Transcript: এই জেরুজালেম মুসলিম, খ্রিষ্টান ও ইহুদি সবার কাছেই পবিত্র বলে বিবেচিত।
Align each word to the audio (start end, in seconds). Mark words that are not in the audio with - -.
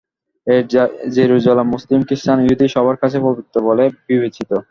এই 0.47 0.61
জেরুজালেম 1.15 1.67
মুসলিম, 1.73 1.99
খ্রিষ্টান 2.07 2.37
ও 2.39 2.43
ইহুদি 2.45 2.65
সবার 2.75 2.95
কাছেই 3.01 3.23
পবিত্র 3.27 3.55
বলে 3.67 3.83
বিবেচিত। 4.07 4.51